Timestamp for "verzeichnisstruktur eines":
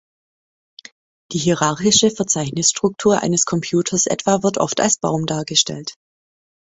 2.09-3.45